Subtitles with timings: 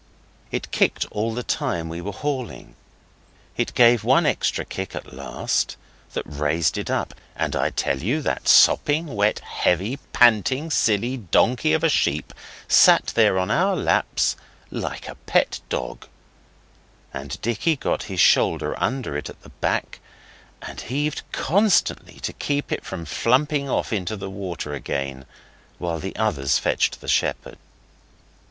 [0.49, 2.75] It kicked all the time we were hauling.
[3.55, 5.77] It gave one extra kick at last,
[6.13, 11.73] that raised it up, and I tell you that sopping wet, heavy, panting, silly donkey
[11.73, 12.33] of a sheep
[12.67, 14.35] sat there on our laps
[14.71, 16.07] like a pet dog;
[17.13, 19.99] and Dicky got his shoulder under it at the back
[20.63, 25.27] and heaved constantly to keep it from flumping off into the water again,
[25.77, 27.59] while the others fetched the shepherd.